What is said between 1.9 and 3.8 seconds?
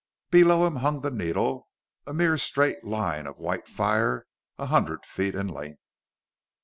a mere straight line of white